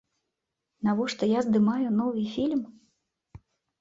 Навошта 0.87 1.23
я 1.37 1.45
здымаю 1.47 1.87
новы 2.01 2.21
фільм? 2.33 2.61